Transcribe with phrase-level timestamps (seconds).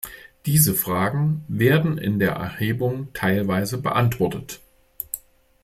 [0.47, 4.59] Diese Fragen werden in der Erhebung teilweise beantwortet.